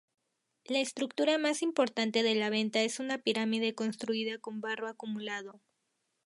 La 0.65 0.79
estructura 0.79 1.37
más 1.37 1.61
importante 1.61 2.23
de 2.23 2.33
La 2.33 2.49
Venta 2.49 2.81
es 2.81 2.99
una 2.99 3.19
pirámide 3.19 3.75
construida 3.75 4.39
con 4.39 4.59
barro 4.59 4.87
acumulado. 4.87 5.61